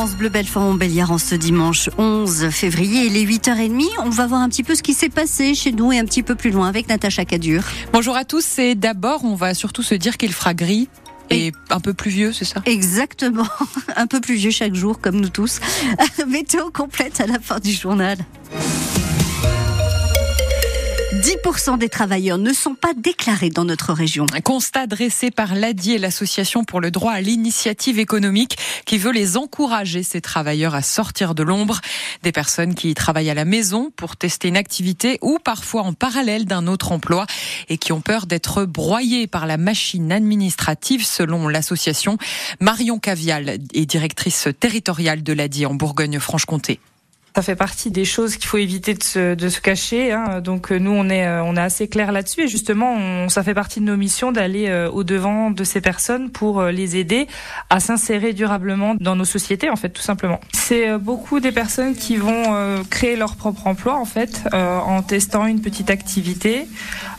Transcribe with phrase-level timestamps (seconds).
[0.00, 3.04] France Bleu Belfort-Montbéliard en ce dimanche 11 février.
[3.04, 3.84] Il est 8h30.
[4.02, 6.22] On va voir un petit peu ce qui s'est passé chez nous et un petit
[6.22, 7.64] peu plus loin avec Natacha Cadur.
[7.92, 8.58] Bonjour à tous.
[8.58, 10.88] Et d'abord, on va surtout se dire qu'il fera gris
[11.28, 12.62] et un peu plus vieux, c'est ça?
[12.64, 13.46] Exactement.
[13.96, 15.60] Un peu plus vieux chaque jour, comme nous tous.
[16.26, 18.16] Météo complète à la fin du journal.
[21.30, 24.26] 10% des travailleurs ne sont pas déclarés dans notre région.
[24.34, 29.12] Un constat dressé par l'ADI et l'Association pour le droit à l'initiative économique qui veut
[29.12, 31.80] les encourager, ces travailleurs, à sortir de l'ombre.
[32.24, 36.46] Des personnes qui travaillent à la maison pour tester une activité ou parfois en parallèle
[36.46, 37.26] d'un autre emploi
[37.68, 42.18] et qui ont peur d'être broyés par la machine administrative selon l'association.
[42.58, 46.80] Marion Cavial est directrice territoriale de l'ADI en Bourgogne-Franche-Comté.
[47.36, 50.10] Ça fait partie des choses qu'il faut éviter de se, de se cacher.
[50.10, 50.40] Hein.
[50.40, 52.42] Donc euh, nous, on est, euh, on est assez clair là-dessus.
[52.42, 55.80] Et justement, on, ça fait partie de nos missions d'aller euh, au devant de ces
[55.80, 57.28] personnes pour les aider
[57.70, 60.40] à s'insérer durablement dans nos sociétés, en fait, tout simplement.
[60.52, 65.60] C'est beaucoup des personnes qui vont créer leur propre emploi, en fait, en testant une
[65.60, 66.66] petite activité.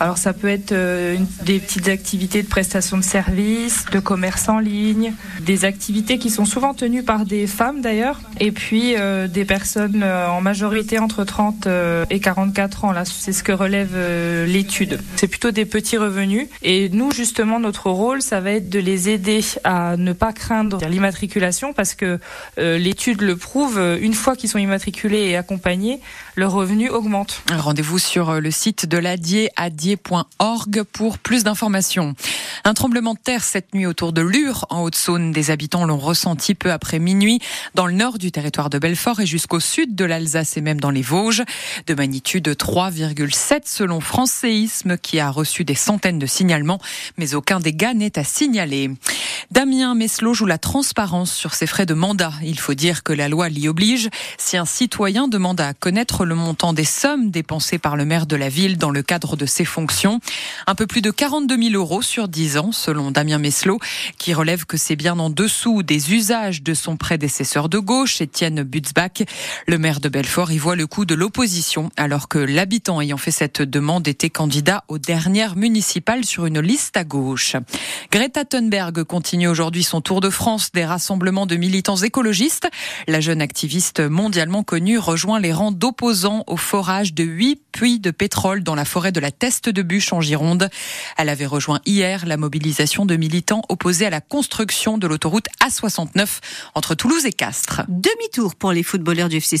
[0.00, 4.58] Alors ça peut être une, des petites activités de prestation de services, de commerce en
[4.58, 8.94] ligne, des activités qui sont souvent tenues par des femmes d'ailleurs, et puis
[9.28, 12.92] des personnes euh, en majorité entre 30 euh, et 44 ans.
[12.92, 15.00] Là, c'est ce que relève euh, l'étude.
[15.16, 16.48] C'est plutôt des petits revenus.
[16.62, 20.78] Et nous, justement, notre rôle, ça va être de les aider à ne pas craindre
[20.88, 22.18] l'immatriculation parce que
[22.56, 23.80] l'étude le prouve.
[24.00, 26.00] Une fois qu'ils sont immatriculés et accompagnés,
[26.36, 27.42] leur revenu augmente.
[27.50, 32.14] Rendez-vous sur le site de l'ADIE, adier.org pour plus d'informations.
[32.64, 35.32] Un tremblement de terre cette nuit autour de Lure, en Haute-Saône.
[35.32, 37.40] Des habitants l'ont ressenti peu après minuit
[37.74, 40.90] dans le nord du territoire de Belfort et jusqu'au sud de l'Alsace et même dans
[40.90, 41.42] les Vosges.
[41.86, 46.80] De magnitude 3,7 selon France Séisme qui a reçu des centaines de signalements,
[47.16, 48.90] mais aucun dégât n'est à signaler.
[49.50, 52.32] Damien Meslot joue la transparence sur ses frais de mandat.
[52.42, 54.10] Il faut dire que la loi l'y oblige.
[54.36, 58.36] Si un citoyen demande à connaître le montant des sommes dépensées par le maire de
[58.36, 60.20] la ville dans le cadre de ses fonctions,
[60.66, 63.78] un peu plus de 42 000 euros sur 10 ans, selon Damien Meslot,
[64.18, 68.62] qui relève que c'est bien en dessous des usages de son prédécesseur de gauche, Étienne
[68.62, 69.22] Butzbach.
[69.78, 73.62] Maire de Belfort y voit le coup de l'opposition, alors que l'habitant ayant fait cette
[73.62, 77.56] demande était candidat aux dernières municipales sur une liste à gauche.
[78.10, 82.68] Greta Thunberg continue aujourd'hui son tour de France des rassemblements de militants écologistes.
[83.06, 88.10] La jeune activiste mondialement connue rejoint les rangs d'opposants au forage de huit puits de
[88.10, 90.68] pétrole dans la forêt de la Teste de Bûche en Gironde.
[91.16, 96.40] Elle avait rejoint hier la mobilisation de militants opposés à la construction de l'autoroute A69
[96.74, 97.82] entre Toulouse et Castres.
[97.88, 99.58] Demi-tour pour les footballeurs du FC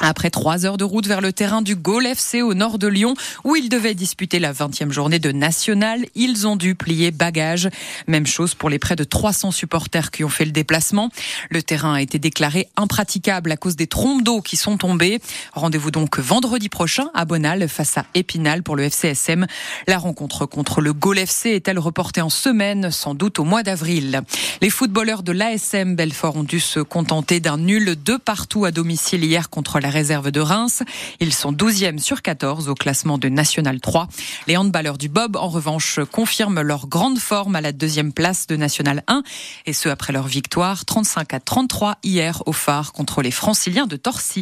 [0.00, 3.14] Après trois heures de route vers le terrain du Gaulle FC au nord de Lyon,
[3.44, 7.68] où ils devaient disputer la 20e journée de National, ils ont dû plier bagages.
[8.06, 11.10] Même chose pour les près de 300 supporters qui ont fait le déplacement.
[11.50, 15.20] Le terrain a été déclaré impraticable à cause des trompes d'eau qui sont tombées.
[15.52, 19.46] Rendez-vous donc vendredi prochain à Bonal face à Épinal pour le FCSM.
[19.86, 24.22] La rencontre contre le Gaulle FC est-elle reportée en semaine, sans doute au mois d'avril.
[24.62, 29.24] Les footballeurs de l'ASM Belfort ont dû se contenter d'un nul de partout à domicile
[29.24, 30.82] hier contre la réserve de Reims.
[31.20, 34.08] Ils sont 12e sur 14 au classement de National 3.
[34.46, 38.56] Les handballeurs du Bob, en revanche, confirment leur grande forme à la deuxième place de
[38.56, 39.22] National 1
[39.66, 43.96] et ce après leur victoire 35 à 33 hier au phare contre les franciliens de
[43.96, 44.38] Torcy.